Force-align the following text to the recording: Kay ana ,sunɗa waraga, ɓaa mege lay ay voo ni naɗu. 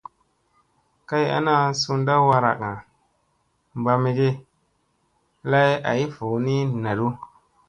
Kay 1.07 1.25
ana 1.37 1.53
,sunɗa 1.81 2.13
waraga, 2.27 2.71
ɓaa 3.83 4.01
mege 4.03 4.29
lay 5.51 5.71
ay 5.91 6.01
voo 6.15 6.37
ni 6.45 6.55
naɗu. 6.83 7.07